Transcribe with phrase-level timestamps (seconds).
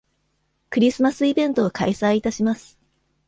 [0.71, 2.79] クリスマスイベントを開催いたします